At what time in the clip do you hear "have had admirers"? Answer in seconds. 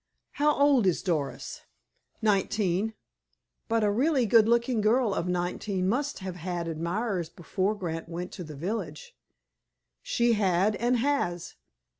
6.25-7.29